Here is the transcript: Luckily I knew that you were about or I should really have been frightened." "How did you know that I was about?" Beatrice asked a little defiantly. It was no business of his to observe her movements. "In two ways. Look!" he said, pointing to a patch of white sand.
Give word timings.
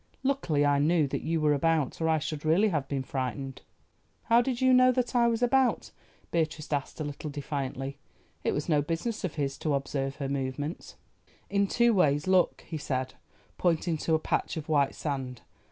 Luckily 0.23 0.65
I 0.65 0.79
knew 0.79 1.05
that 1.09 1.21
you 1.21 1.39
were 1.39 1.53
about 1.53 2.01
or 2.01 2.09
I 2.09 2.17
should 2.17 2.43
really 2.43 2.69
have 2.69 2.87
been 2.87 3.03
frightened." 3.03 3.61
"How 4.23 4.41
did 4.41 4.59
you 4.59 4.73
know 4.73 4.91
that 4.91 5.13
I 5.15 5.27
was 5.27 5.43
about?" 5.43 5.91
Beatrice 6.31 6.73
asked 6.73 6.99
a 6.99 7.03
little 7.03 7.29
defiantly. 7.29 7.99
It 8.43 8.53
was 8.53 8.67
no 8.67 8.81
business 8.81 9.23
of 9.23 9.35
his 9.35 9.59
to 9.59 9.75
observe 9.75 10.15
her 10.15 10.27
movements. 10.27 10.95
"In 11.51 11.67
two 11.67 11.93
ways. 11.93 12.25
Look!" 12.25 12.63
he 12.67 12.79
said, 12.79 13.13
pointing 13.59 13.97
to 13.97 14.15
a 14.15 14.17
patch 14.19 14.57
of 14.57 14.67
white 14.67 14.95
sand. 14.95 15.41